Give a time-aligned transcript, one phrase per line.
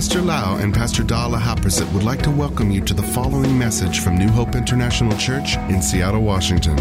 [0.00, 4.00] Pastor Lau and Pastor Dala Haprasit would like to welcome you to the following message
[4.00, 6.78] from New Hope International Church in Seattle, Washington.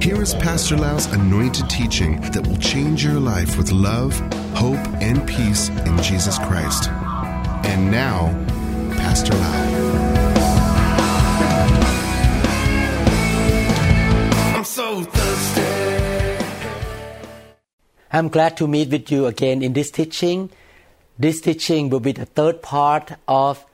[0.00, 4.16] Here is Pastor Lau's anointed teaching that will change your life with love,
[4.54, 6.90] hope, and peace in Jesus Christ.
[7.66, 8.28] And now,
[8.98, 9.64] Pastor Lau.
[14.56, 16.44] I'm so thirsty.
[18.12, 20.50] I'm glad to meet with you again in this teaching.
[21.18, 23.64] This teaching will be the third part of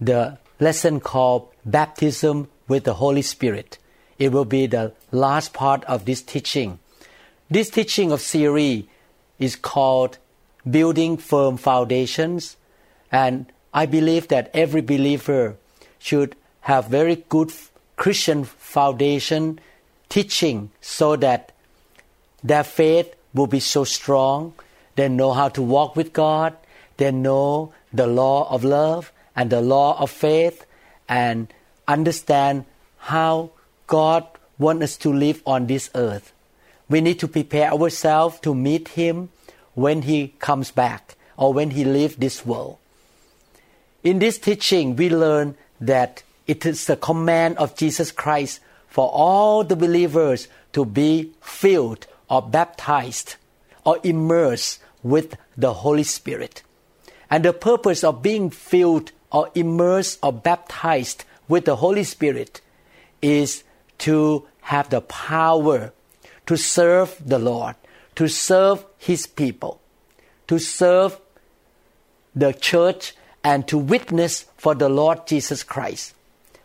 [0.00, 3.78] the lesson called Baptism with the Holy Spirit.
[4.18, 6.78] It will be the last part of this teaching.
[7.50, 8.84] This teaching of series
[9.38, 10.18] is called
[10.70, 12.56] Building Firm Foundations,
[13.10, 15.56] and I believe that every believer
[15.98, 17.50] should have very good
[17.96, 19.58] Christian foundation
[20.10, 21.52] teaching so that
[22.42, 24.52] their faith will be so strong.
[24.96, 26.54] They know how to walk with God.
[27.00, 30.66] They know the law of love and the law of faith
[31.08, 31.48] and
[31.88, 32.66] understand
[32.98, 33.52] how
[33.86, 34.26] God
[34.58, 36.34] wants us to live on this earth.
[36.90, 39.30] We need to prepare ourselves to meet Him
[39.72, 42.76] when He comes back or when He leaves this world.
[44.04, 49.64] In this teaching, we learn that it is the command of Jesus Christ for all
[49.64, 53.36] the believers to be filled or baptized
[53.86, 56.62] or immersed with the Holy Spirit.
[57.30, 62.60] And the purpose of being filled or immersed or baptized with the Holy Spirit
[63.22, 63.62] is
[63.98, 65.92] to have the power
[66.46, 67.76] to serve the Lord,
[68.16, 69.80] to serve His people,
[70.48, 71.20] to serve
[72.34, 76.14] the church, and to witness for the Lord Jesus Christ.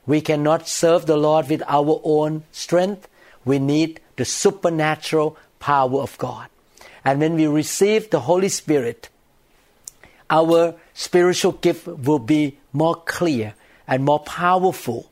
[0.06, 3.08] We cannot serve the Lord with our own strength.
[3.44, 6.50] We need the supernatural power of God.
[7.04, 9.10] And when we receive the Holy Spirit,
[10.30, 13.54] our spiritual gift will be more clear
[13.88, 15.10] and more powerful.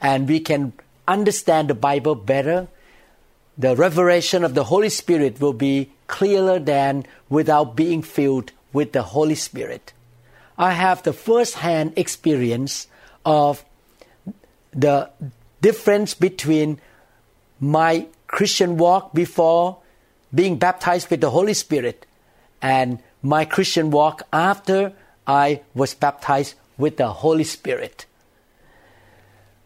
[0.00, 0.72] And we can
[1.06, 2.68] understand the Bible better.
[3.56, 9.02] The revelation of the Holy Spirit will be clearer than without being filled with the
[9.02, 9.92] Holy Spirit.
[10.58, 12.86] I have the first hand experience
[13.24, 13.64] of
[14.72, 15.10] the
[15.60, 16.80] difference between
[17.60, 19.78] my Christian walk before
[20.34, 22.06] being baptized with the Holy Spirit
[22.60, 24.92] and my Christian walk after
[25.26, 28.06] I was baptized with the Holy Spirit.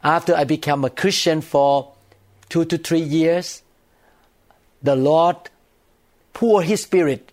[0.04, 1.92] After I became a Christian for
[2.48, 3.62] two to three years,
[4.82, 5.36] the Lord
[6.34, 7.32] poured His Spirit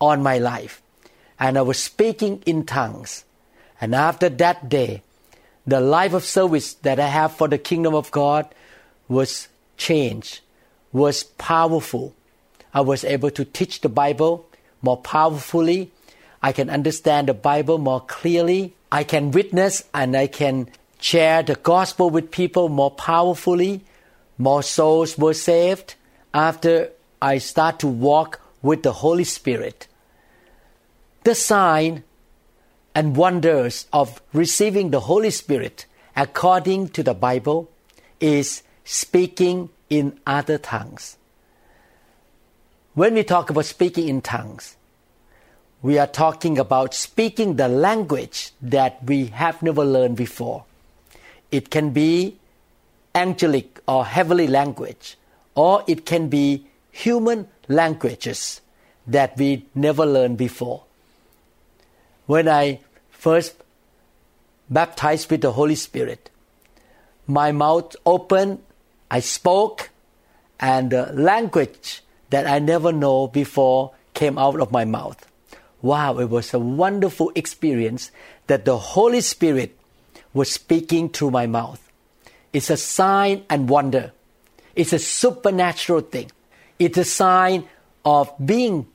[0.00, 0.82] on my life,
[1.38, 3.24] and I was speaking in tongues.
[3.80, 5.02] And after that day,
[5.66, 8.52] the life of service that I have for the kingdom of God
[9.08, 10.40] was changed,
[10.92, 12.14] was powerful.
[12.74, 14.46] I was able to teach the Bible
[14.82, 15.90] more powerfully.
[16.42, 18.74] I can understand the Bible more clearly.
[18.90, 20.68] I can witness and I can
[21.00, 23.84] share the gospel with people more powerfully.
[24.38, 25.94] More souls were saved
[26.34, 29.86] after I start to walk with the Holy Spirit.
[31.24, 32.04] The sign
[32.94, 37.70] and wonders of receiving the Holy Spirit according to the Bible
[38.20, 41.16] is speaking in other tongues.
[42.94, 44.76] When we talk about speaking in tongues,
[45.80, 50.64] we are talking about speaking the language that we have never learned before.
[51.50, 52.36] It can be
[53.14, 55.16] angelic or heavenly language,
[55.54, 58.60] or it can be human languages
[59.06, 60.84] that we never learned before.
[62.26, 63.54] When I first
[64.68, 66.28] baptized with the Holy Spirit,
[67.26, 68.62] my mouth opened,
[69.10, 69.88] I spoke,
[70.60, 72.02] and the language
[72.32, 75.28] that I never know before came out of my mouth.
[75.82, 78.10] Wow, it was a wonderful experience
[78.46, 79.76] that the Holy Spirit
[80.32, 81.86] was speaking through my mouth.
[82.54, 84.12] It's a sign and wonder.
[84.74, 86.30] It's a supernatural thing.
[86.78, 87.68] It's a sign
[88.02, 88.86] of being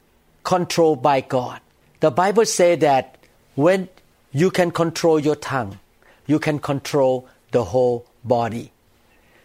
[0.44, 1.62] controlled by God.
[2.00, 3.18] The Bible says that
[3.54, 3.88] when
[4.32, 5.78] you can control your tongue,
[6.26, 8.72] you can control the whole body.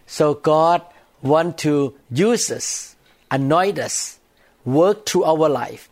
[0.06, 0.80] So God
[1.20, 2.91] wants to use us
[3.32, 4.18] anoint us,
[4.64, 5.88] work through our life.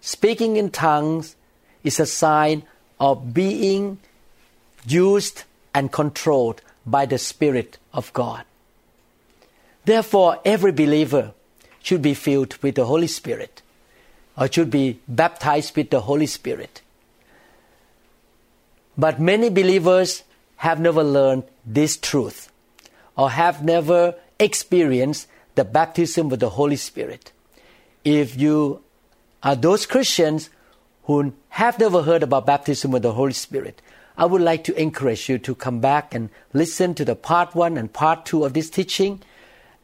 [0.00, 1.34] Speaking in tongues
[1.82, 2.62] is a sign
[3.00, 3.98] of being
[4.86, 5.44] used
[5.74, 8.44] and controlled by the Spirit of God.
[9.86, 11.32] Therefore, every believer
[11.82, 13.62] should be filled with the Holy Spirit
[14.36, 16.82] or should be baptized with the Holy Spirit.
[18.96, 20.22] But many believers
[20.56, 22.52] have never learned this truth
[23.16, 27.32] or have never experienced the baptism with the Holy Spirit.
[28.04, 28.82] If you
[29.42, 30.50] are those Christians
[31.04, 33.80] who have never heard about baptism with the Holy Spirit,
[34.16, 37.76] I would like to encourage you to come back and listen to the part one
[37.76, 39.22] and part two of this teaching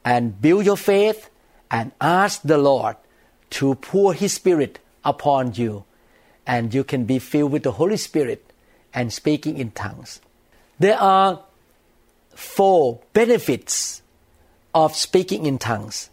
[0.05, 1.31] and build your faith
[1.71, 2.97] and ask the Lord
[3.51, 5.85] to pour His Spirit upon you
[6.47, 8.45] and you can be filled with the Holy Spirit
[8.95, 10.21] and speaking in tongues.
[10.79, 11.43] There are
[12.35, 14.00] four benefits
[14.75, 16.11] of speaking in tongues.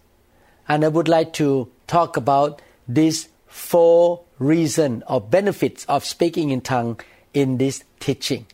[0.68, 6.62] And I would like to talk about these four reasons or benefits of speaking in
[6.62, 7.00] tongue
[7.34, 8.46] in this teaching.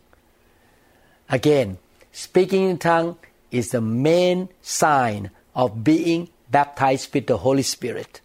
[1.29, 1.77] Again,
[2.11, 3.17] speaking in tongue
[3.51, 8.21] is the main sign of being baptized with the Holy Spirit.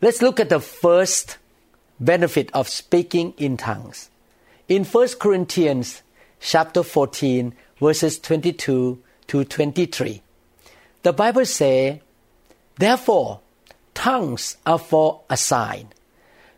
[0.00, 1.38] Let's look at the first
[2.00, 4.10] benefit of speaking in tongues.
[4.68, 6.02] In 1 Corinthians
[6.40, 9.00] chapter 14 verses 22
[9.32, 10.20] to 23,
[11.04, 12.00] the Bible says,
[12.76, 13.40] Therefore,
[13.94, 15.88] tongues are for a sign,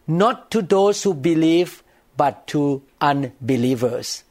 [0.08, 1.84] not to those who believe,
[2.16, 4.24] but to unbelievers.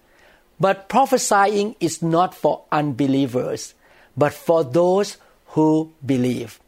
[0.59, 3.75] But prophesying is not for unbelievers,
[4.17, 5.15] but for those
[5.55, 6.59] who believe.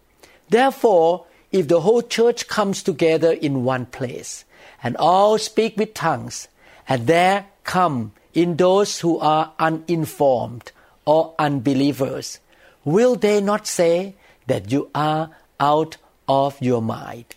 [0.47, 4.45] Therefore, if the whole church comes together in one place,
[4.81, 6.47] and all speak with tongues,
[6.87, 10.71] and there come in those who are uninformed
[11.05, 12.39] or unbelievers,
[12.83, 14.15] will they not say
[14.47, 15.29] that you are
[15.59, 15.97] out
[16.27, 17.35] of your mind?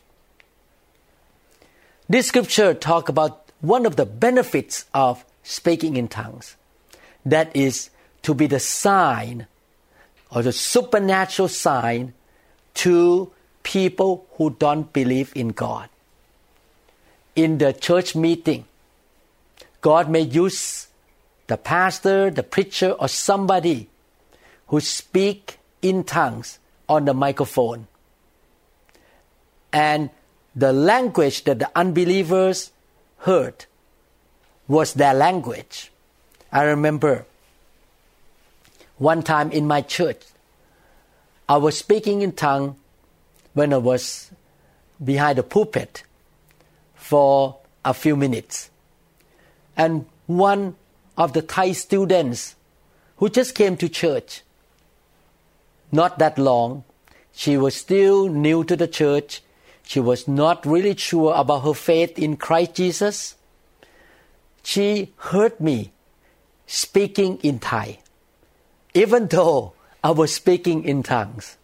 [2.08, 6.56] This scripture talk about one of the benefits of speaking in tongues.
[7.24, 7.90] That is
[8.22, 9.46] to be the sign
[10.30, 12.14] or the supernatural sign
[12.74, 13.32] to
[13.62, 15.88] people who don't believe in God.
[17.36, 18.64] In the church meeting,
[19.80, 20.87] God may use
[21.48, 23.88] the pastor, the preacher, or somebody
[24.68, 26.58] who speak in tongues
[26.88, 27.88] on the microphone.
[29.72, 30.10] And
[30.54, 32.70] the language that the unbelievers
[33.18, 33.66] heard
[34.66, 35.90] was their language.
[36.52, 37.26] I remember
[38.98, 40.22] one time in my church,
[41.48, 42.76] I was speaking in tongue
[43.54, 44.30] when I was
[45.02, 46.02] behind the pulpit
[46.94, 48.70] for a few minutes.
[49.76, 50.76] And one
[51.18, 52.54] of the Thai students
[53.16, 54.42] who just came to church,
[55.90, 56.84] not that long,
[57.32, 59.42] she was still new to the church.
[59.82, 63.34] She was not really sure about her faith in Christ Jesus.
[64.62, 65.92] She heard me
[66.66, 67.98] speaking in Thai,
[68.94, 69.72] even though
[70.04, 71.56] I was speaking in tongues.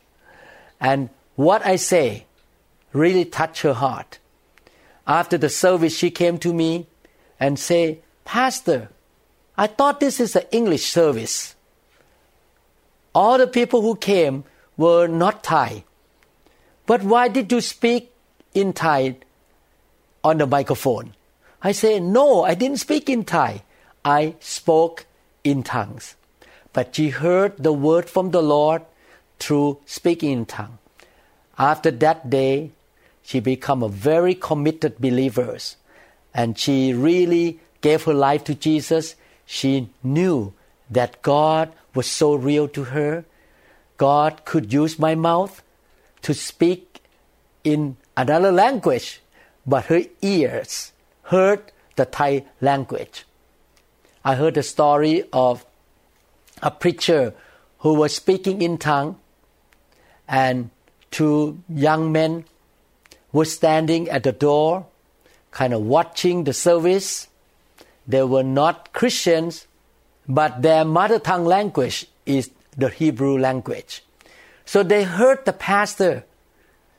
[0.81, 2.27] And what I say
[2.93, 4.19] really touched her heart.
[5.07, 6.87] After the service, she came to me
[7.39, 8.89] and said, Pastor,
[9.57, 11.55] I thought this is an English service.
[13.15, 14.45] All the people who came
[14.77, 15.85] were not Thai.
[16.87, 18.13] But why did you speak
[18.53, 19.17] in Thai
[20.23, 21.15] on the microphone?
[21.63, 23.63] I say, No, I didn't speak in Thai.
[24.05, 25.07] I spoke
[25.45, 26.17] in tongues.
[26.73, 28.83] But she heard the word from the Lord
[29.39, 30.79] through speaking in tongue.
[31.57, 32.73] After that day,
[33.23, 35.57] she became a very committed believer
[36.35, 39.15] and she really gave her life to Jesus.
[39.47, 40.53] She knew
[40.91, 43.25] that God was so real to her.
[43.97, 45.63] God could use my mouth
[46.23, 47.01] to speak
[47.63, 49.21] in another language,
[49.67, 50.93] but her ears
[51.25, 53.25] heard the Thai language.
[54.25, 55.65] I heard the story of
[56.63, 57.35] a preacher
[57.79, 59.19] who was speaking in tongue
[60.27, 60.71] and
[61.11, 62.45] two young men
[63.33, 64.87] were standing at the door,
[65.51, 67.29] kind of watching the service.
[68.07, 69.67] They were not Christians,
[70.29, 74.05] but their mother tongue language is the Hebrew language.
[74.65, 76.25] So they heard the pastor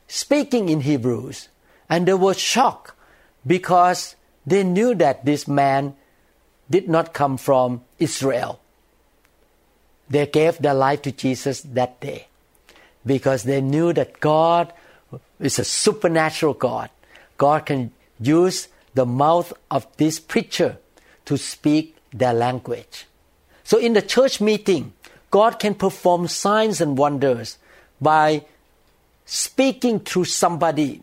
[0.08, 1.48] speaking in Hebrews,
[1.88, 2.92] and they were shocked
[3.46, 5.94] because they knew that this man
[6.70, 8.60] did not come from Israel.
[10.08, 12.28] They gave their life to Jesus that day
[13.04, 14.72] because they knew that God
[15.38, 16.90] is a supernatural God.
[17.38, 20.78] God can use the mouth of this preacher
[21.26, 23.06] to speak their language.
[23.64, 24.92] So in the church meeting,
[25.30, 27.58] God can perform signs and wonders
[28.00, 28.44] by
[29.24, 31.02] speaking through somebody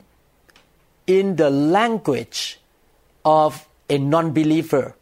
[1.05, 2.59] in the language
[3.25, 4.95] of a non-believer.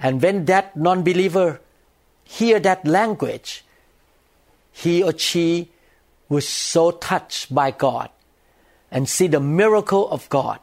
[0.00, 1.60] And when that non-believer
[2.24, 3.64] hear that language,
[4.72, 5.70] he or she
[6.28, 8.10] was so touched by God
[8.90, 10.58] and see the miracle of God.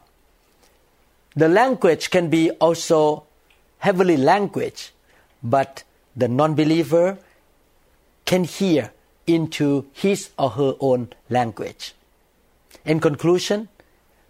[1.34, 3.24] The language can be also
[3.80, 4.92] heavenly language,
[5.42, 5.82] but
[6.16, 7.18] the non-believer
[8.24, 8.92] can hear
[9.26, 11.92] into his or her own language.
[12.84, 13.68] In conclusion,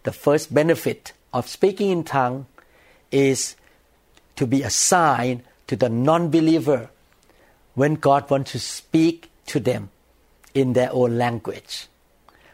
[0.03, 2.47] the first benefit of speaking in tongue
[3.11, 3.55] is
[4.37, 6.91] to be a sign to the non-believer
[7.75, 9.91] when God wants to speak to them
[10.55, 11.87] in their own language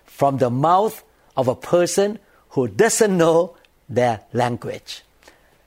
[0.04, 1.04] from the mouth
[1.36, 2.18] of a person
[2.50, 3.54] who doesn't know
[3.88, 5.02] their language.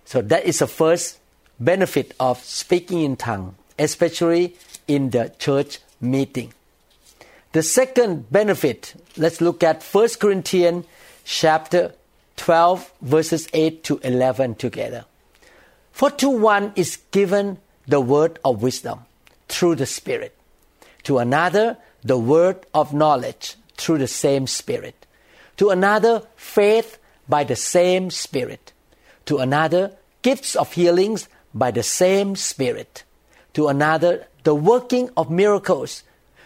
[0.10, 1.20] So that is the first
[1.60, 4.56] benefit of speaking in tongue, especially
[4.88, 6.52] in the church meeting.
[7.52, 10.88] The second benefit, let's look at 1 Corinthians
[11.26, 11.94] chapter
[12.38, 15.06] 12 verses 8 to 11 together.
[15.92, 19.02] For to one is given the word of wisdom
[19.48, 20.36] through the Spirit,
[21.04, 25.06] to another the word of knowledge through the same Spirit,
[25.58, 26.98] to another faith
[27.28, 28.74] by the same Spirit,
[29.28, 33.04] to another gifts of healings by the same Spirit,
[33.54, 36.04] to another the working of miracles,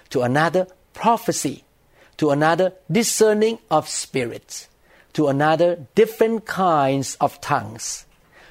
[0.09, 1.63] to another prophecy,
[2.17, 4.69] to another discerning of spirits,
[5.13, 8.05] to another different kinds of tongues,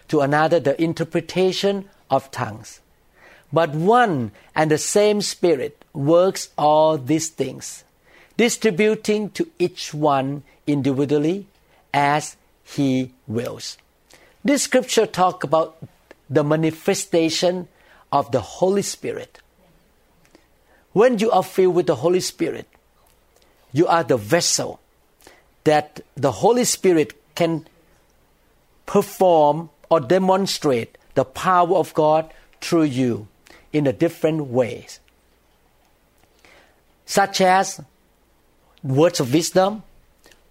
[0.09, 2.81] to another the interpretation of tongues.
[3.53, 7.85] But one and the same Spirit works all these things,
[8.37, 11.47] distributing to each one individually
[11.93, 13.77] as He wills.
[14.45, 15.79] This scripture talk about
[16.29, 17.69] the manifestation
[18.11, 19.39] of the Holy Spirit.
[20.93, 22.67] When you are filled with the Holy Spirit,
[23.73, 24.81] you are the vessel
[25.65, 27.67] that the Holy Spirit can
[28.85, 33.29] perform or demonstrate the power of God through you
[33.73, 34.99] in a different ways,
[37.07, 37.81] such as
[38.83, 39.83] words of wisdom,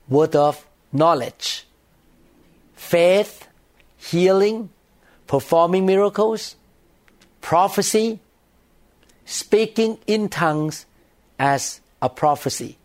[0.08, 1.66] word of knowledge,
[2.76, 3.48] faith,
[4.02, 4.70] healing,
[5.28, 6.56] performing miracles,
[7.40, 8.20] prophecy,
[9.26, 10.86] speaking in tongues
[11.40, 12.78] as a prophecy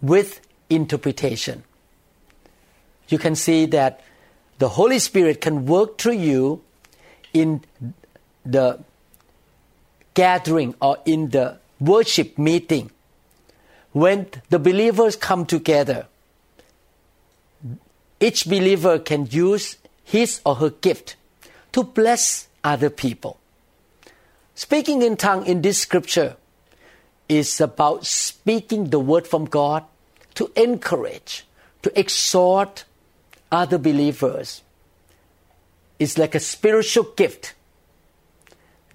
[0.00, 1.62] with interpretation.
[3.08, 4.00] You can see that
[4.58, 6.62] the Holy Spirit can work through you
[7.32, 7.62] in
[8.44, 8.80] the
[10.14, 12.90] gathering or in the worship meeting.
[13.92, 16.06] When the believers come together,
[18.20, 21.16] each believer can use his or her gift
[21.72, 23.38] to bless other people.
[24.54, 26.36] Speaking in tongue in this scripture
[27.28, 29.84] is about speaking the word from God
[30.34, 31.46] to encourage,
[31.82, 32.84] to exhort
[33.50, 34.62] other believers.
[35.98, 37.54] It's like a spiritual gift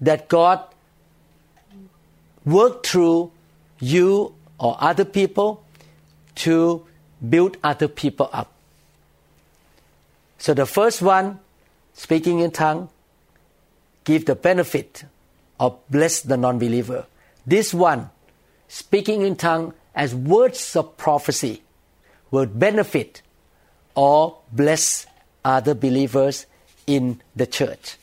[0.00, 0.62] that God
[2.44, 3.32] worked through
[3.80, 5.64] you or other people
[6.36, 6.86] to
[7.28, 8.52] build other people up.
[10.38, 11.40] So the first one,
[11.92, 12.88] speaking in tongue,
[14.04, 15.04] give the benefit
[15.60, 17.06] of bless the non-believer.
[17.46, 18.10] This one,
[18.68, 21.62] speaking in tongue as words of prophecy,
[22.30, 23.22] will benefit
[23.94, 25.06] or bless
[25.44, 26.46] other believers
[26.86, 27.96] in the church.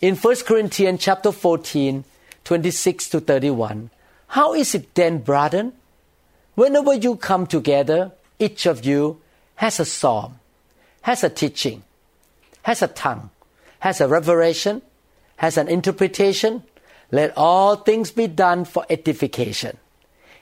[0.00, 2.04] In 1 Corinthians chapter 14,
[2.44, 3.90] 26 to 31,
[4.28, 5.72] how is it then, brethren?
[6.54, 9.20] Whenever you come together, each of you
[9.56, 10.39] has a psalm,
[11.02, 11.82] has a teaching,
[12.62, 13.30] has a tongue,
[13.80, 14.82] has a revelation,
[15.36, 16.62] has an interpretation.
[17.10, 19.78] Let all things be done for edification.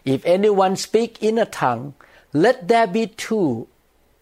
[0.04, 1.94] If anyone speak in a tongue,
[2.32, 3.68] let there be two,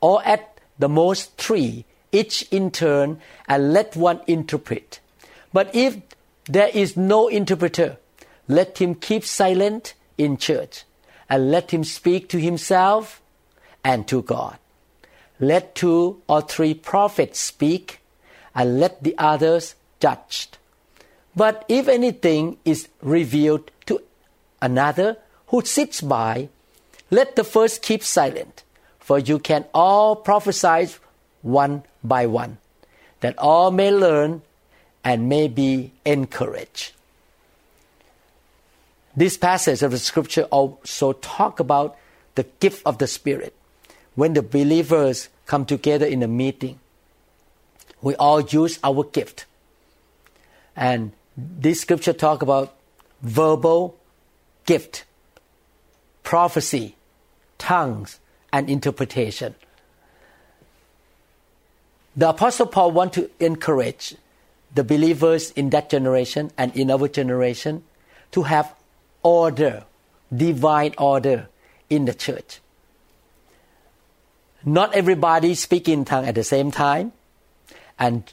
[0.00, 5.00] or at the most three, each in turn, and let one interpret.
[5.52, 5.96] But if
[6.44, 7.96] there is no interpreter,
[8.46, 10.84] let him keep silent in church,
[11.28, 13.20] and let him speak to himself
[13.82, 14.58] and to God.
[15.38, 18.00] Let two or three prophets speak,
[18.54, 20.48] and let the others judge.
[21.34, 24.00] But if anything is revealed to
[24.62, 26.48] another who sits by,
[27.10, 28.62] let the first keep silent,
[28.98, 30.88] for you can all prophesy
[31.42, 32.58] one by one,
[33.20, 34.42] that all may learn
[35.04, 36.92] and may be encouraged.
[39.14, 41.96] This passage of the scripture also talk about
[42.34, 43.54] the gift of the Spirit.
[44.16, 46.80] When the believers come together in a meeting,
[48.02, 49.44] we all use our gift.
[50.74, 52.74] And this scripture talk about
[53.22, 53.96] verbal
[54.64, 55.04] gift,
[56.22, 56.96] prophecy,
[57.58, 58.18] tongues,
[58.52, 59.54] and interpretation.
[62.16, 64.16] The Apostle Paul want to encourage
[64.74, 67.84] the believers in that generation and in our generation
[68.32, 68.74] to have
[69.22, 69.84] order,
[70.34, 71.48] divine order
[71.90, 72.60] in the church.
[74.64, 77.12] Not everybody speak in tongue at the same time,
[77.98, 78.32] and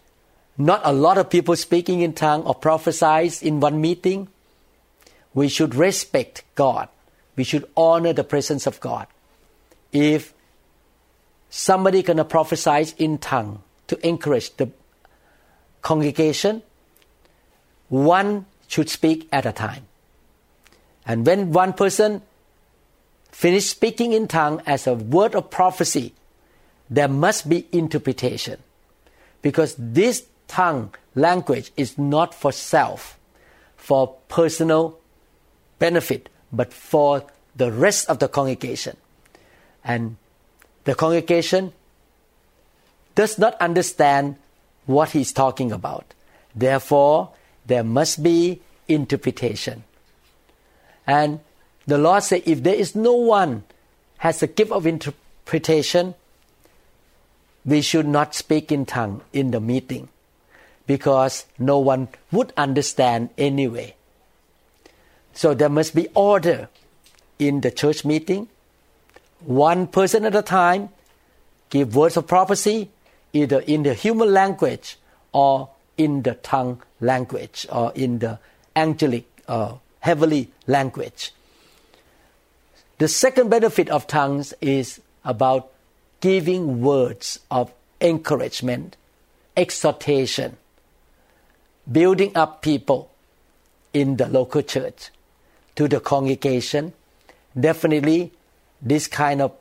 [0.57, 4.27] not a lot of people speaking in tongue or prophesies in one meeting.
[5.33, 6.89] We should respect God.
[7.35, 9.07] We should honor the presence of God.
[9.91, 10.33] If
[11.49, 14.69] somebody gonna prophesy in tongue to encourage the
[15.81, 16.61] congregation,
[17.89, 19.85] one should speak at a time.
[21.05, 22.21] And when one person
[23.33, 26.13] finish speaking in tongue as a word of prophecy,
[26.89, 28.61] there must be interpretation.
[29.41, 33.17] Because this tongue language is not for self,
[33.75, 34.99] for personal
[35.79, 37.25] benefit, but for
[37.55, 38.95] the rest of the congregation.
[39.83, 40.17] And
[40.83, 41.73] the congregation
[43.15, 44.37] does not understand
[44.85, 46.13] what he's talking about.
[46.55, 47.31] Therefore,
[47.65, 49.83] there must be interpretation.
[51.07, 51.39] And
[51.85, 53.63] the Lord said, if there is no one
[54.19, 56.15] has a gift of interpretation,
[57.65, 60.09] we should not speak in tongue in the meeting
[60.87, 63.95] because no one would understand anyway.
[65.33, 66.69] So there must be order
[67.39, 68.47] in the church meeting.
[69.39, 70.89] One person at a time
[71.69, 72.89] give words of prophecy
[73.33, 74.97] either in the human language
[75.31, 78.39] or in the tongue language or in the
[78.75, 81.31] angelic uh, heavenly language.
[82.99, 85.71] The second benefit of tongues is about
[86.21, 88.97] giving words of encouragement,
[89.57, 90.57] exhortation,
[91.91, 93.11] building up people
[93.93, 95.09] in the local church
[95.75, 96.93] to the congregation.
[97.59, 98.31] Definitely,
[98.81, 99.53] this kind of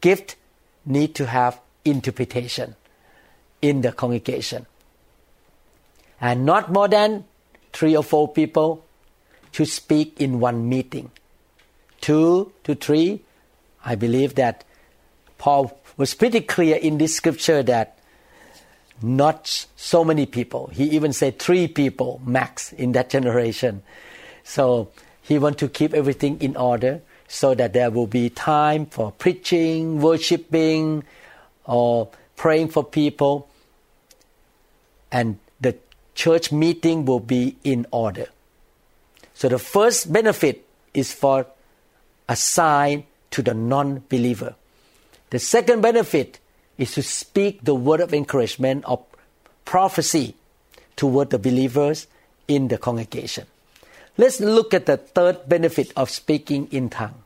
[0.00, 0.36] gift
[0.86, 2.76] need to have interpretation
[3.60, 4.66] in the congregation.
[6.20, 7.24] And not more than
[7.72, 8.84] three or four people
[9.52, 11.10] to speak in one meeting.
[12.00, 13.20] Two to three,
[13.84, 14.64] I believe that
[15.38, 17.98] Paul was pretty clear in this scripture that
[19.02, 20.68] not so many people.
[20.68, 23.82] He even said three people max in that generation.
[24.44, 24.90] So
[25.22, 30.00] he want to keep everything in order so that there will be time for preaching,
[30.00, 31.04] worshiping,
[31.64, 33.48] or praying for people,
[35.12, 35.76] and the
[36.14, 38.26] church meeting will be in order.
[39.34, 41.46] So the first benefit is for
[42.30, 44.54] a sign to the non believer.
[45.30, 46.38] The second benefit
[46.78, 49.04] is to speak the word of encouragement or
[49.64, 50.36] prophecy
[50.94, 52.06] toward the believers
[52.46, 53.46] in the congregation.
[54.16, 57.20] Let's look at the third benefit of speaking in tongue.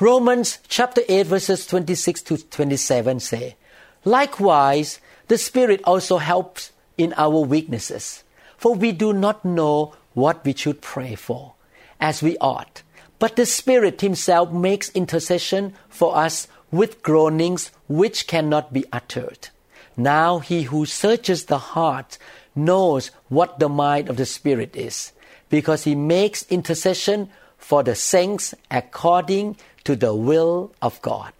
[0.00, 3.56] Romans chapter 8 verses 26 to 27 say,
[4.04, 4.98] Likewise,
[5.28, 8.24] the Spirit also helps in our weaknesses,
[8.56, 11.52] for we do not know what we should pray for,
[12.00, 12.82] as we ought.
[13.18, 19.48] But the Spirit Himself makes intercession for us with groanings which cannot be uttered.
[19.96, 22.18] Now He who searches the heart
[22.54, 25.12] knows what the mind of the Spirit is,
[25.48, 31.32] because He makes intercession for the saints according to the will of God.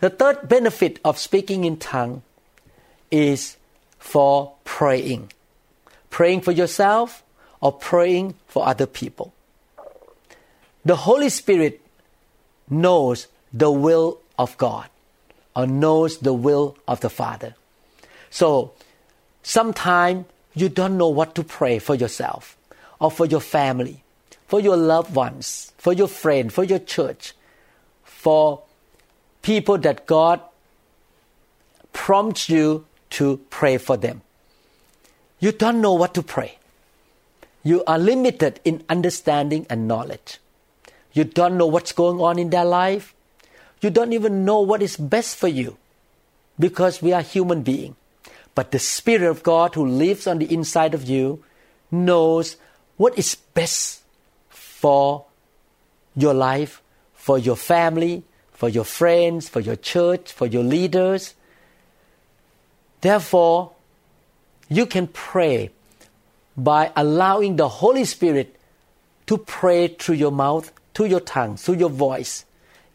[0.00, 2.22] The third benefit of speaking in tongue
[3.10, 3.56] is
[3.98, 5.30] for praying.
[6.10, 7.22] Praying for yourself
[7.60, 9.32] or praying for other people.
[10.84, 11.80] The Holy Spirit
[12.68, 14.88] knows the will of God
[15.54, 17.54] or knows the will of the Father.
[18.30, 18.72] So
[19.42, 22.56] sometimes you don't know what to pray for yourself
[22.98, 24.02] or for your family,
[24.46, 27.32] for your loved ones, for your friend, for your church,
[28.04, 28.62] for
[29.42, 30.40] people that God
[31.92, 34.22] prompts you to pray for them.
[35.38, 36.58] You don't know what to pray.
[37.62, 40.38] You are limited in understanding and knowledge.
[41.12, 43.14] You don't know what's going on in their life.
[43.80, 45.76] You don't even know what is best for you
[46.58, 47.96] because we are human beings.
[48.54, 51.42] But the Spirit of God who lives on the inside of you
[51.90, 52.56] knows
[52.96, 54.02] what is best
[54.50, 55.24] for
[56.14, 56.82] your life,
[57.14, 61.34] for your family, for your friends, for your church, for your leaders.
[63.00, 63.72] Therefore,
[64.68, 65.70] you can pray
[66.56, 68.56] by allowing the Holy Spirit
[69.26, 72.44] to pray through your mouth, through your tongue, through your voice,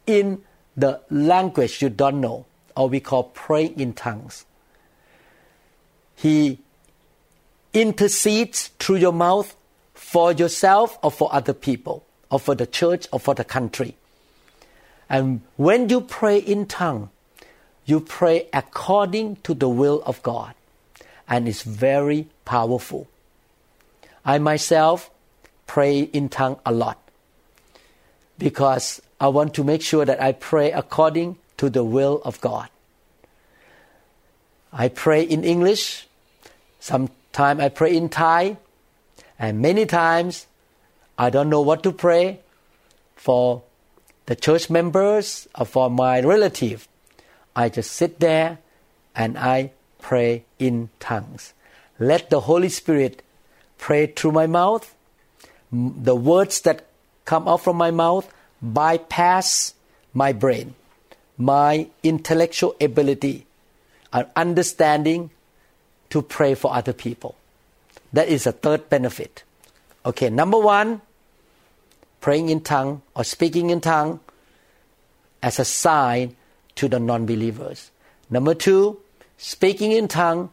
[0.05, 0.41] in
[0.75, 4.45] the language you don't know, or we call praying in tongues.
[6.15, 6.60] He
[7.73, 9.55] intercedes through your mouth
[9.93, 13.95] for yourself or for other people, or for the church or for the country.
[15.10, 17.10] And when you pray in tongue,
[17.86, 20.53] you pray according to the will of God.
[21.27, 23.07] And it's very powerful.
[24.25, 25.10] I myself
[25.65, 26.99] pray in tongue a lot
[28.38, 32.69] because I want to make sure that I pray according to the will of God.
[34.71, 36.08] I pray in English,
[36.80, 38.58] sometimes I pray in Thai,
[39.39, 40.45] and many times
[41.17, 42.39] I don't know what to pray
[43.15, 43.63] for
[44.28, 46.88] the church members or for my relative.
[47.56, 48.60] I just sit there
[49.15, 51.54] and I pray in tongues.
[51.97, 53.23] Let the Holy Spirit
[53.78, 54.93] pray through my mouth.
[55.71, 56.87] The words that
[57.28, 58.26] come out from my mouth
[58.62, 59.76] bypass
[60.13, 60.74] my brain,
[61.38, 63.46] my intellectual ability,
[64.12, 65.30] and understanding
[66.10, 67.36] to pray for other people.
[68.13, 69.44] That is a third benefit.
[70.06, 71.02] Okay, number one,
[72.22, 74.20] praying in tongue or speaking in tongue
[75.44, 76.36] as a sign
[76.76, 77.92] to the non-believers.
[78.30, 79.00] Number two,
[79.38, 80.50] speaking in tongue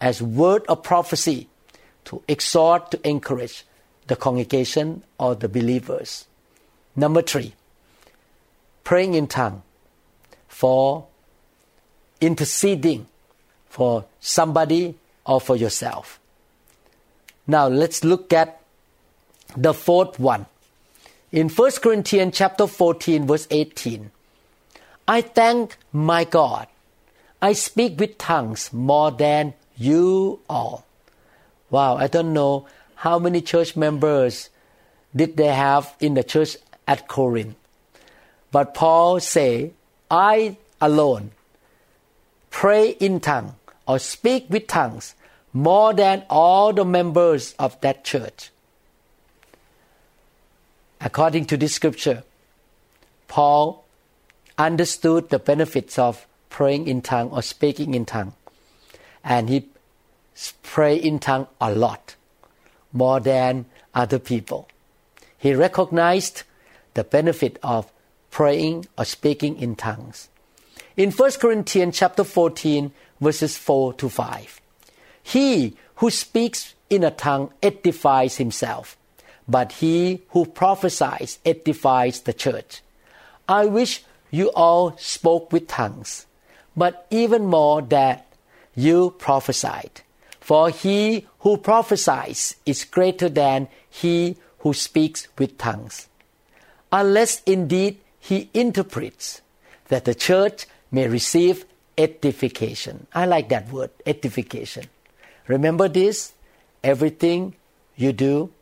[0.00, 1.48] as word of prophecy
[2.06, 3.64] to exhort, to encourage
[4.06, 6.26] the congregation or the believers.
[6.94, 7.54] Number three,
[8.84, 9.62] praying in tongue
[10.48, 11.06] for
[12.20, 13.06] interceding
[13.68, 14.94] for somebody
[15.26, 16.18] or for yourself.
[17.46, 18.60] Now let's look at
[19.56, 20.46] the fourth one.
[21.32, 24.10] In 1 Corinthians chapter 14 verse 18,
[25.06, 26.66] I thank my God.
[27.42, 30.86] I speak with tongues more than you all.
[31.70, 32.66] Wow, I don't know
[33.06, 34.50] how many church members
[35.14, 36.56] did they have in the church
[36.88, 37.54] at Corinth.
[38.50, 39.70] But Paul say,
[40.10, 41.30] I alone
[42.50, 43.54] pray in tongue
[43.86, 45.14] or speak with tongues
[45.52, 48.50] more than all the members of that church.
[51.00, 52.24] According to this scripture,
[53.28, 53.84] Paul
[54.58, 58.32] understood the benefits of praying in tongue or speaking in tongue.
[59.22, 59.68] And he
[60.64, 62.15] prayed in tongue a lot,
[62.96, 64.68] more than other people.
[65.38, 66.42] He recognized
[66.94, 67.92] the benefit of
[68.30, 70.28] praying or speaking in tongues.
[70.96, 74.60] In 1 Corinthians chapter 14 verses 4 to 5.
[75.22, 78.96] He who speaks in a tongue edifies himself,
[79.48, 82.80] but he who prophesies edifies the church.
[83.48, 86.26] I wish you all spoke with tongues,
[86.76, 88.26] but even more that
[88.74, 90.02] you prophesied.
[90.46, 96.06] For he who prophesies is greater than he who speaks with tongues,
[96.92, 99.40] unless indeed he interprets,
[99.88, 101.64] that the church may receive
[101.98, 103.08] edification.
[103.12, 104.84] I like that word, edification.
[105.48, 106.32] Remember this
[106.84, 107.56] everything
[107.96, 108.52] you do,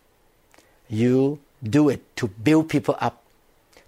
[0.88, 3.22] you do it to build people up,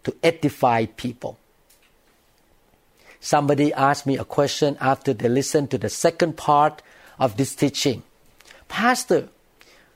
[0.05, 1.39] to edify people.
[3.21, 6.83] Somebody asked me a question after they listened to the second part
[7.19, 8.03] of this teaching.
[8.69, 9.29] Pastor,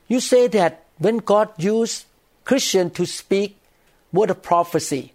[0.07, 2.05] you say that when God used
[2.45, 3.57] Christian to speak
[4.11, 5.13] word of prophecy,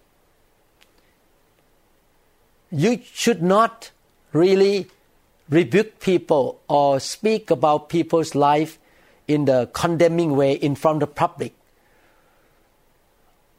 [2.71, 3.91] you should not
[4.33, 4.87] really
[5.49, 8.77] rebuke people or speak about people's life
[9.27, 11.53] in the condemning way in front of the public.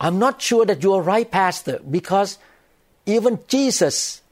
[0.01, 2.39] I'm not sure that you are right, Pastor, because
[3.07, 4.23] even Jesus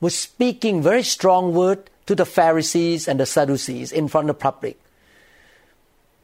[0.00, 4.40] was speaking very strong word to the Pharisees and the Sadducees in front of the
[4.40, 4.80] public.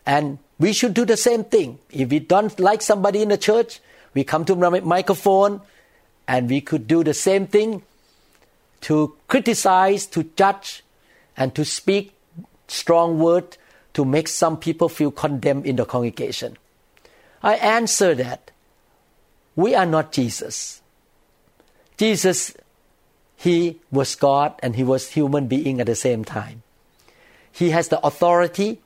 [0.07, 1.79] And we should do the same thing.
[1.91, 3.81] If we don't like somebody in the church,
[4.15, 5.61] we come to the microphone
[6.27, 7.83] and we could do the same thing
[8.81, 10.83] to criticize, to judge,
[11.37, 12.15] and to speak
[12.67, 13.59] strong word
[13.93, 16.57] to make some people feel condemned in the congregation.
[17.43, 18.53] I answer that
[19.55, 20.81] we are not Jesus.
[21.99, 22.57] Jesus
[23.37, 26.63] he was God and he was human being at the same time.
[27.51, 28.81] He has the authority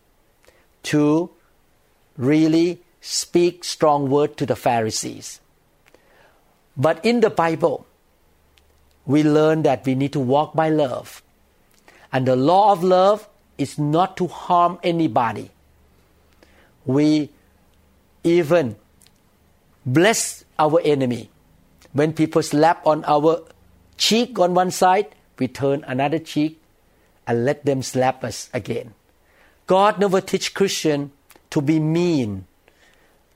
[0.84, 1.30] to
[2.16, 5.40] really speak strong word to the Pharisees.
[6.76, 7.86] But in the Bible,
[9.06, 11.22] we learn that we need to walk by love.
[12.12, 15.50] And the law of love is not to harm anybody.
[16.84, 17.30] We
[18.22, 18.76] even
[19.84, 21.30] bless our enemy.
[21.92, 23.42] When people slap on our
[23.98, 26.60] cheek on one side, we turn another cheek
[27.26, 28.94] and let them slap us again.
[29.66, 31.12] God never teach Christian
[31.50, 32.46] to be mean,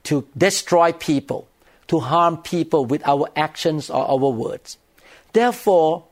[0.03, 1.47] to destroy people,
[1.87, 4.77] to harm people with our actions or our words.
[5.33, 6.05] Therefore,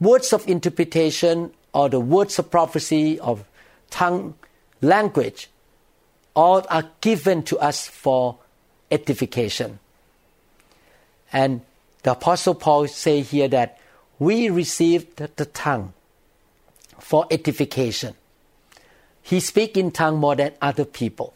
[0.00, 3.44] words of interpretation or the words of prophecy of
[3.90, 4.34] tongue
[4.80, 5.50] language
[6.34, 8.38] all are given to us for
[8.90, 9.78] edification.
[11.32, 11.60] And
[12.02, 13.78] the Apostle Paul say here that
[14.18, 15.92] we received the tongue
[16.98, 18.14] for edification.
[19.22, 21.34] He speak in tongue more than other people.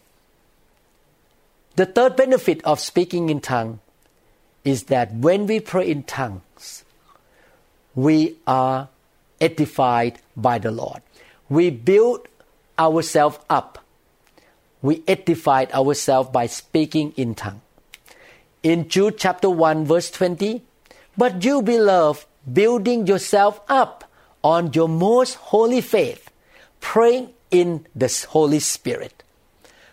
[1.76, 3.80] The third benefit of speaking in tongue
[4.64, 6.84] is that when we pray in tongues,
[7.94, 8.88] we are
[9.40, 11.02] edified by the Lord.
[11.48, 12.28] We build
[12.78, 13.78] ourselves up.
[14.80, 17.60] We edified ourselves by speaking in tongue
[18.62, 20.62] in Jude chapter 1 verse 20
[21.16, 24.04] but you beloved building yourself up
[24.42, 26.30] on your most holy faith,
[26.80, 29.22] praying in the Holy Spirit.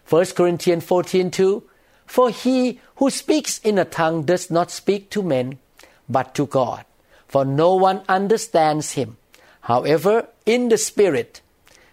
[0.07, 1.63] 1 Corinthians 14 2
[2.05, 5.59] For he who speaks in a tongue does not speak to men,
[6.07, 6.85] but to God,
[7.27, 9.17] for no one understands him.
[9.61, 11.41] However, in the Spirit,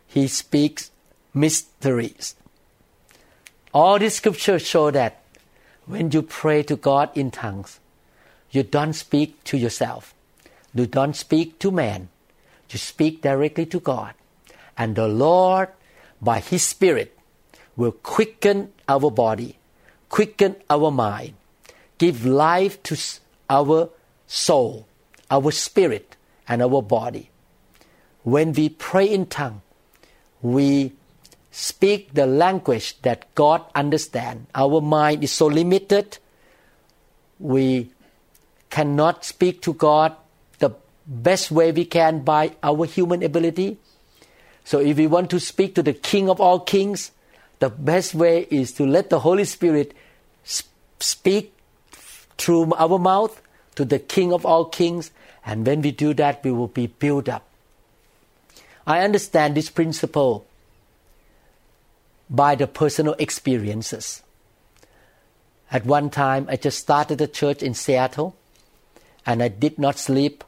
[0.06, 0.90] he speaks
[1.34, 2.36] mysteries.
[3.74, 5.20] All the scriptures show that
[5.86, 7.80] when you pray to God in tongues,
[8.50, 10.14] you don't speak to yourself.
[10.74, 12.08] You don't speak to man.
[12.70, 14.14] You speak directly to God.
[14.76, 15.68] And the Lord,
[16.20, 17.16] by His Spirit,
[17.76, 19.56] will quicken our body,
[20.08, 21.34] quicken our mind,
[21.98, 22.96] give life to
[23.48, 23.90] our
[24.26, 24.86] soul,
[25.30, 26.16] our spirit,
[26.48, 27.30] and our body.
[28.22, 29.62] When we pray in tongue,
[30.42, 30.92] we
[31.56, 34.46] speak the language that God understands.
[34.54, 36.18] Our mind is so limited.
[37.40, 37.90] We
[38.68, 40.14] cannot speak to God
[40.58, 40.72] the
[41.06, 43.78] best way we can by our human ability.
[44.64, 47.10] So if we want to speak to the King of all kings,
[47.58, 49.96] the best way is to let the Holy Spirit
[51.00, 51.54] speak
[52.36, 53.40] through our mouth
[53.76, 55.10] to the King of all kings.
[55.46, 57.48] And when we do that, we will be built up.
[58.86, 60.45] I understand this principle
[62.28, 64.22] by the personal experiences.
[65.70, 68.36] At one time, I just started a church in Seattle,
[69.24, 70.44] and I did not sleep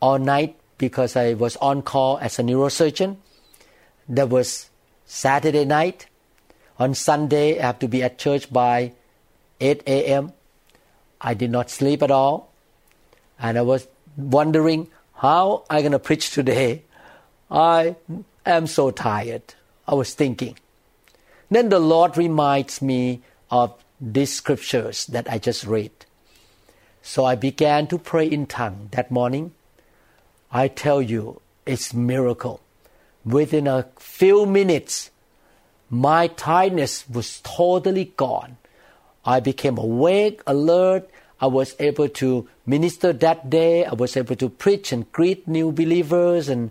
[0.00, 3.16] all night because I was on call as a neurosurgeon.
[4.08, 4.70] There was
[5.04, 6.06] Saturday night.
[6.78, 8.92] On Sunday, I have to be at church by
[9.60, 10.32] 8 a.m.
[11.20, 12.52] I did not sleep at all,
[13.38, 16.84] and I was wondering how I'm going to preach today.
[17.50, 17.96] I
[18.46, 19.54] am so tired.
[19.88, 20.56] I was thinking.
[21.50, 25.90] Then the Lord reminds me of these scriptures that I just read.
[27.02, 29.52] So I began to pray in tongue that morning.
[30.52, 32.60] I tell you, it's miracle.
[33.24, 35.10] Within a few minutes,
[35.88, 38.58] my tiredness was totally gone.
[39.24, 41.08] I became awake, alert.
[41.40, 43.86] I was able to minister that day.
[43.86, 46.70] I was able to preach and greet new believers and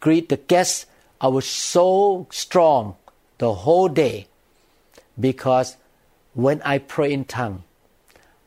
[0.00, 0.86] greet the guests
[1.24, 2.96] I was so strong
[3.38, 4.26] the whole day
[5.18, 5.78] because
[6.34, 7.62] when I pray in tongue,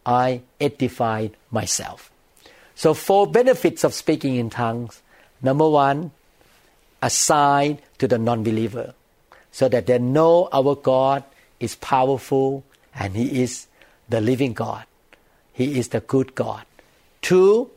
[0.05, 2.11] I edified myself.
[2.75, 5.01] So, four benefits of speaking in tongues.
[5.41, 6.11] Number one,
[7.01, 8.93] a sign to the non believer
[9.51, 11.23] so that they know our God
[11.59, 12.63] is powerful
[12.93, 13.65] and He is
[14.07, 14.85] the living God.
[15.51, 16.63] He is the good God.
[17.23, 17.71] Two,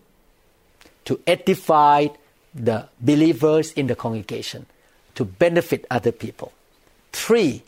[1.07, 2.09] to edify
[2.55, 4.67] the believers in the congregation
[5.15, 6.53] to benefit other people.
[7.13, 7.63] Three,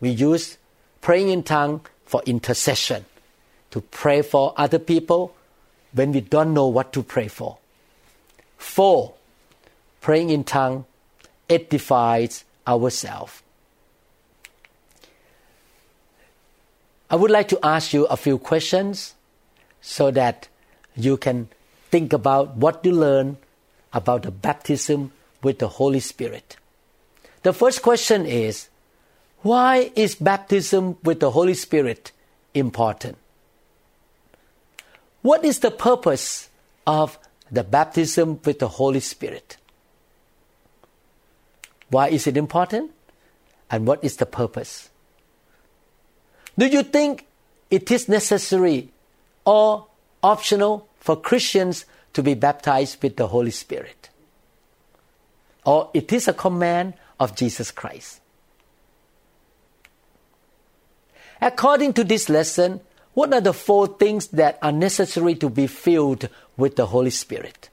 [0.00, 0.58] we use
[1.00, 3.04] praying in tongue for intercession,
[3.70, 5.34] to pray for other people
[5.92, 7.58] when we don't know what to pray for.
[8.56, 9.14] Four,
[10.00, 10.84] praying in tongue
[11.48, 13.42] edifies ourselves.
[17.10, 19.14] I would like to ask you a few questions
[19.80, 20.48] so that
[20.96, 21.48] you can
[21.90, 23.36] think about what you learn
[23.92, 25.12] about the baptism
[25.44, 26.56] with the Holy Spirit.
[27.42, 28.68] The first question is
[29.42, 32.12] why is baptism with the Holy Spirit
[32.54, 33.18] important?
[35.20, 36.48] What is the purpose
[36.86, 37.18] of
[37.50, 39.58] the baptism with the Holy Spirit?
[41.90, 42.90] Why is it important?
[43.70, 44.88] And what is the purpose?
[46.58, 47.26] Do you think
[47.70, 48.90] it is necessary
[49.44, 49.86] or
[50.22, 54.03] optional for Christians to be baptized with the Holy Spirit?
[55.64, 58.20] Or it is a command of Jesus Christ.
[61.40, 62.80] According to this lesson,
[63.14, 67.68] what are the four things that are necessary to be filled with the Holy Spirit?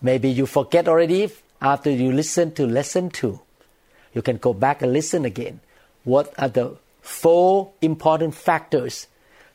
[0.00, 1.30] Maybe you forget already
[1.60, 3.40] after you listen to lesson two.
[4.14, 5.60] You can go back and listen again.
[6.04, 9.06] What are the four important factors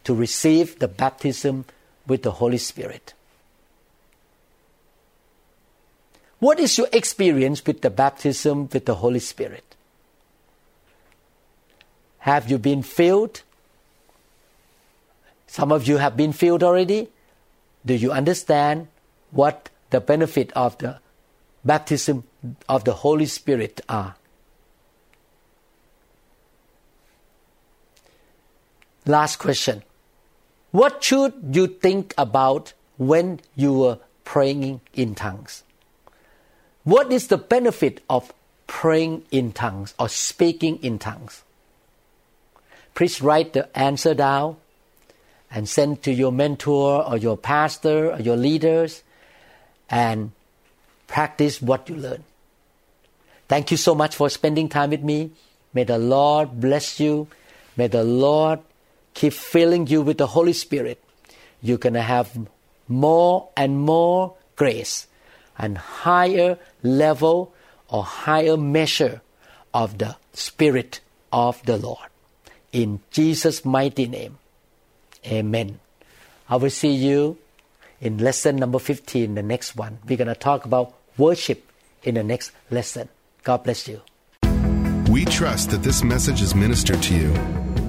[0.03, 1.65] to receive the baptism
[2.07, 3.13] with the Holy Spirit?
[6.43, 9.77] What is your experience with the baptism with the Holy Spirit?
[12.17, 13.43] Have you been filled?
[15.47, 17.07] Some of you have been filled already.
[17.85, 18.89] Do you understand
[19.31, 20.99] what the benefit of the
[21.63, 22.25] baptism
[22.67, 24.17] of the Holy Spirit are?
[29.05, 29.81] Last question.
[30.71, 35.63] What should you think about when you were praying in tongues?
[36.83, 38.33] What is the benefit of
[38.67, 41.43] praying in tongues or speaking in tongues?
[42.93, 44.57] Please write the answer down
[45.49, 49.03] and send to your mentor or your pastor or your leaders
[49.89, 50.31] and
[51.07, 52.23] practice what you learn.
[53.47, 55.31] Thank you so much for spending time with me.
[55.73, 57.27] May the Lord bless you.
[57.77, 58.59] May the Lord
[59.13, 61.01] keep filling you with the Holy Spirit.
[61.61, 62.37] You're going to have
[62.87, 65.07] more and more grace
[65.57, 67.53] and higher level
[67.89, 69.21] or higher measure
[69.73, 70.99] of the Spirit
[71.31, 72.09] of the Lord.
[72.71, 74.37] In Jesus' mighty name.
[75.25, 75.79] Amen.
[76.49, 77.37] I will see you
[78.01, 79.99] in lesson number 15, the next one.
[80.05, 81.71] We're going to talk about worship
[82.03, 83.09] in the next lesson.
[83.43, 84.01] God bless you.
[85.09, 87.62] We trust that this message is ministered to you.